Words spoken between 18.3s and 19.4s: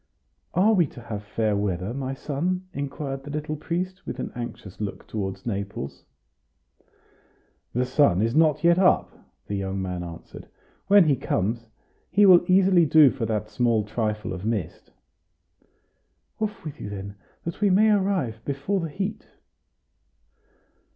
before the heat."